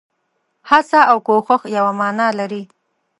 [0.69, 2.63] هڅه او کوښښ يوه مانا لري.